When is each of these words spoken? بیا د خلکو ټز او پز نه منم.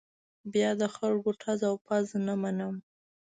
بیا 0.53 0.69
د 0.81 0.83
خلکو 0.95 1.29
ټز 1.41 1.61
او 1.69 1.75
پز 1.85 2.05
نه 2.27 2.35
منم. 2.41 2.75